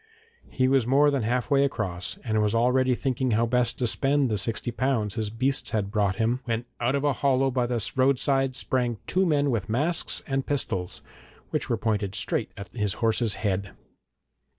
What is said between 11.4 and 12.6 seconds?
which were pointed straight